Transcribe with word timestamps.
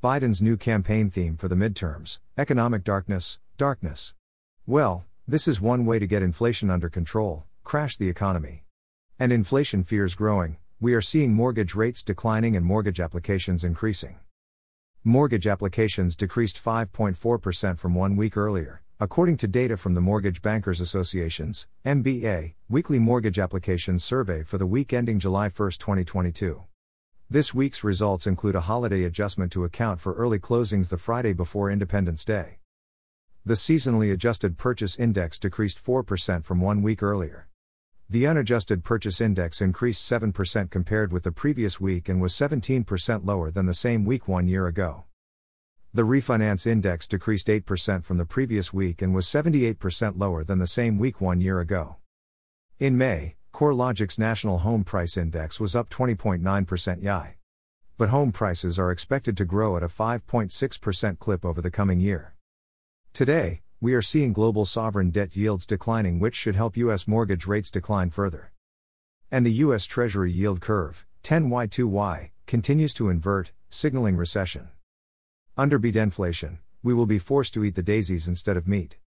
Biden's 0.00 0.40
new 0.40 0.56
campaign 0.56 1.10
theme 1.10 1.36
for 1.36 1.48
the 1.48 1.56
midterms 1.56 2.20
economic 2.36 2.84
darkness, 2.84 3.40
darkness. 3.56 4.14
Well, 4.64 5.06
this 5.26 5.48
is 5.48 5.60
one 5.60 5.84
way 5.84 5.98
to 5.98 6.06
get 6.06 6.22
inflation 6.22 6.70
under 6.70 6.88
control 6.88 7.46
crash 7.64 7.96
the 7.96 8.08
economy. 8.08 8.62
And 9.18 9.32
inflation 9.32 9.82
fears 9.82 10.14
growing, 10.14 10.58
we 10.80 10.94
are 10.94 11.00
seeing 11.00 11.34
mortgage 11.34 11.74
rates 11.74 12.04
declining 12.04 12.54
and 12.54 12.64
mortgage 12.64 13.00
applications 13.00 13.64
increasing. 13.64 14.20
Mortgage 15.02 15.48
applications 15.48 16.14
decreased 16.14 16.64
5.4% 16.64 17.78
from 17.78 17.94
one 17.96 18.14
week 18.14 18.36
earlier, 18.36 18.82
according 19.00 19.36
to 19.38 19.48
data 19.48 19.76
from 19.76 19.94
the 19.94 20.00
Mortgage 20.00 20.42
Bankers 20.42 20.80
Association's 20.80 21.66
MBA 21.84 22.54
weekly 22.68 23.00
mortgage 23.00 23.40
applications 23.40 24.04
survey 24.04 24.44
for 24.44 24.58
the 24.58 24.66
week 24.66 24.92
ending 24.92 25.18
July 25.18 25.48
1, 25.48 25.70
2022. 25.72 26.67
This 27.30 27.52
week's 27.52 27.84
results 27.84 28.26
include 28.26 28.54
a 28.54 28.62
holiday 28.62 29.04
adjustment 29.04 29.52
to 29.52 29.64
account 29.64 30.00
for 30.00 30.14
early 30.14 30.38
closings 30.38 30.88
the 30.88 30.96
Friday 30.96 31.34
before 31.34 31.70
Independence 31.70 32.24
Day. 32.24 32.56
The 33.44 33.52
seasonally 33.52 34.10
adjusted 34.10 34.56
purchase 34.56 34.98
index 34.98 35.38
decreased 35.38 35.84
4% 35.84 36.42
from 36.42 36.62
one 36.62 36.80
week 36.80 37.02
earlier. 37.02 37.46
The 38.08 38.26
unadjusted 38.26 38.82
purchase 38.82 39.20
index 39.20 39.60
increased 39.60 40.10
7% 40.10 40.70
compared 40.70 41.12
with 41.12 41.24
the 41.24 41.30
previous 41.30 41.78
week 41.78 42.08
and 42.08 42.18
was 42.18 42.32
17% 42.32 43.26
lower 43.26 43.50
than 43.50 43.66
the 43.66 43.74
same 43.74 44.06
week 44.06 44.26
one 44.26 44.48
year 44.48 44.66
ago. 44.66 45.04
The 45.92 46.04
refinance 46.04 46.66
index 46.66 47.06
decreased 47.06 47.48
8% 47.48 48.04
from 48.04 48.16
the 48.16 48.24
previous 48.24 48.72
week 48.72 49.02
and 49.02 49.14
was 49.14 49.26
78% 49.26 50.18
lower 50.18 50.44
than 50.44 50.60
the 50.60 50.66
same 50.66 50.96
week 50.96 51.20
one 51.20 51.42
year 51.42 51.60
ago. 51.60 51.96
In 52.78 52.96
May, 52.96 53.34
CoreLogic's 53.58 54.20
National 54.20 54.58
Home 54.58 54.84
Price 54.84 55.16
Index 55.16 55.58
was 55.58 55.74
up 55.74 55.88
20.9% 55.88 57.02
YI. 57.02 57.34
But 57.96 58.10
home 58.10 58.30
prices 58.30 58.78
are 58.78 58.92
expected 58.92 59.36
to 59.36 59.44
grow 59.44 59.76
at 59.76 59.82
a 59.82 59.88
5.6% 59.88 61.18
clip 61.18 61.44
over 61.44 61.60
the 61.60 61.68
coming 61.68 61.98
year. 61.98 62.36
Today, 63.12 63.62
we 63.80 63.94
are 63.94 64.00
seeing 64.00 64.32
global 64.32 64.64
sovereign 64.64 65.10
debt 65.10 65.34
yields 65.34 65.66
declining, 65.66 66.20
which 66.20 66.36
should 66.36 66.54
help 66.54 66.76
U.S. 66.76 67.08
mortgage 67.08 67.48
rates 67.48 67.68
decline 67.68 68.10
further. 68.10 68.52
And 69.28 69.44
the 69.44 69.58
U.S. 69.64 69.86
Treasury 69.86 70.30
yield 70.30 70.60
curve, 70.60 71.04
10y2y, 71.24 72.30
continues 72.46 72.94
to 72.94 73.08
invert, 73.08 73.50
signaling 73.70 74.16
recession. 74.16 74.68
Under 75.56 75.80
beat 75.80 75.96
inflation, 75.96 76.60
we 76.84 76.94
will 76.94 77.06
be 77.06 77.18
forced 77.18 77.54
to 77.54 77.64
eat 77.64 77.74
the 77.74 77.82
daisies 77.82 78.28
instead 78.28 78.56
of 78.56 78.68
meat. 78.68 78.96